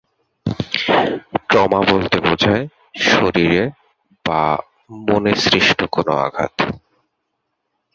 [1.49, 2.65] Trauma বলতে বোঝায়,
[3.07, 3.63] শরীরে
[4.25, 4.41] বা
[5.07, 6.55] মনে সৃষ্ট কোন আঘাত।